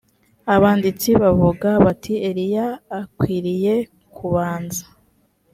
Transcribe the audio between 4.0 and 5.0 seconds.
kubanza